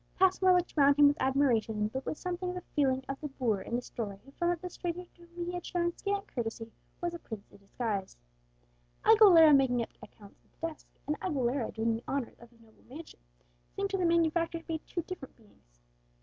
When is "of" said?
2.49-2.55, 3.07-3.21, 12.39-12.49